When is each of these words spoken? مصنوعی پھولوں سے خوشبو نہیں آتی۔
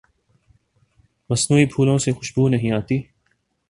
مصنوعی 1.29 1.65
پھولوں 1.65 1.97
سے 1.97 2.11
خوشبو 2.11 2.47
نہیں 2.49 2.71
آتی۔ 2.71 3.01